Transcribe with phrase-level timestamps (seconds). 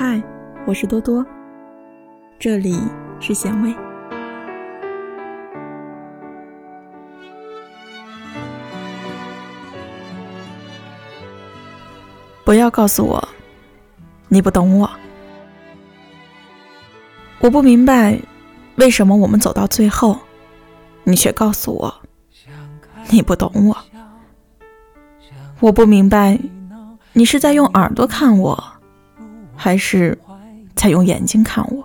[0.00, 0.22] 嗨，
[0.64, 1.26] 我是多多，
[2.38, 2.80] 这里
[3.18, 3.74] 是咸味。
[12.44, 13.28] 不要告诉我
[14.28, 14.88] 你不懂我，
[17.40, 18.16] 我不明白
[18.76, 20.16] 为什么我们走到最后，
[21.02, 21.92] 你却告诉我
[23.10, 23.76] 你不懂我。
[25.58, 26.38] 我不明白
[27.14, 28.77] 你是在用耳朵看我，
[29.58, 30.16] 还是
[30.76, 31.84] 在用眼睛看我。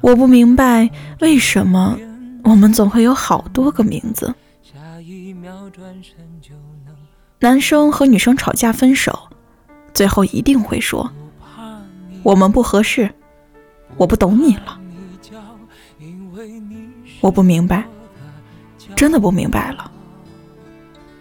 [0.00, 1.96] 我不明白为什么
[2.42, 4.34] 我们总会有好多个名字。
[7.38, 9.28] 男生和女生吵架分手，
[9.94, 11.08] 最后一定会说
[12.24, 13.08] ：“我们不合适，
[13.96, 14.78] 我不懂你了。”
[17.20, 17.84] 我不明白，
[18.96, 19.88] 真的不明白了。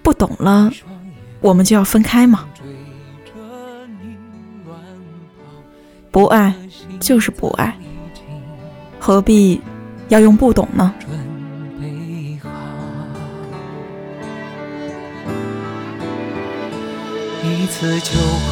[0.02, 0.72] 不懂了，
[1.42, 2.48] 我们就要分开吗？
[6.12, 6.54] 不爱
[7.00, 7.74] 就是不爱，
[9.00, 9.62] 何必
[10.10, 10.94] 要用不懂呢？
[17.44, 18.52] 一次就好，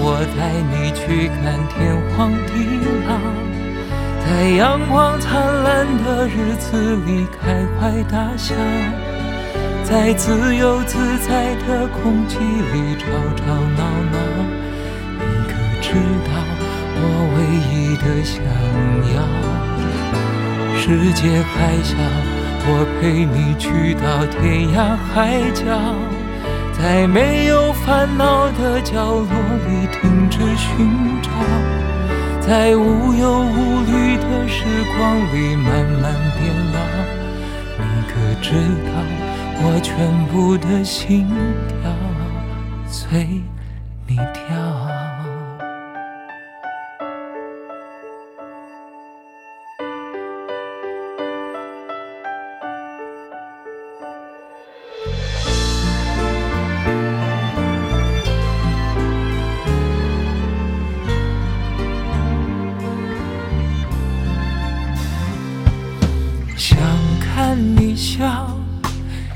[0.00, 2.64] 我带你去看天荒地
[3.06, 3.20] 老，
[4.24, 8.54] 在阳光灿烂的日子里开怀大笑，
[9.84, 13.04] 在自由自在的空气里吵
[13.36, 13.44] 吵
[13.76, 14.16] 闹闹。
[15.18, 15.92] 你可知
[16.24, 16.32] 道
[18.06, 18.40] 的想
[19.14, 19.16] 要？
[20.78, 21.96] 世界还小，
[22.68, 25.64] 我陪你去到天涯海角。
[26.72, 29.24] 在没有烦恼的角落
[29.66, 31.30] 里停止寻找，
[32.40, 34.62] 在无忧无虑的时
[34.96, 35.66] 光里慢
[36.00, 36.78] 慢变老。
[37.78, 38.52] 你可知
[38.86, 38.92] 道
[39.62, 39.96] 我全
[40.26, 41.26] 部的心
[41.66, 41.90] 跳
[42.86, 43.42] 随
[44.06, 44.85] 你跳？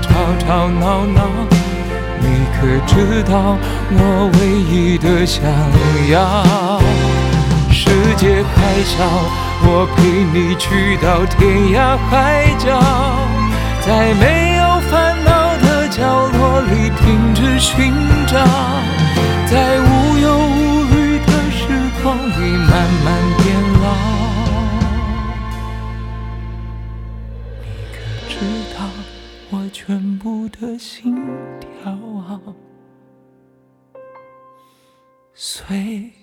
[0.00, 0.08] 吵
[0.40, 1.20] 吵闹闹。
[2.22, 3.56] 你可知道
[3.92, 5.42] 我唯一的想
[6.10, 6.80] 要？
[7.72, 9.04] 世界还小，
[9.62, 9.98] 我陪
[10.32, 12.78] 你去到天涯海角，
[13.80, 17.92] 在没有烦恼的角落里停止寻
[18.26, 18.38] 找，
[30.80, 31.14] 心
[31.60, 31.94] 跳，
[35.34, 36.19] 随。